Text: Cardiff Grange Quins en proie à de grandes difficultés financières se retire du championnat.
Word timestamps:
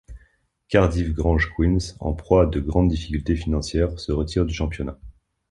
Cardiff 0.67 1.13
Grange 1.13 1.53
Quins 1.55 1.91
en 1.99 2.13
proie 2.13 2.45
à 2.45 2.45
de 2.47 2.59
grandes 2.59 2.87
difficultés 2.89 3.35
financières 3.35 3.99
se 3.99 4.11
retire 4.11 4.47
du 4.47 4.53
championnat. 4.55 4.97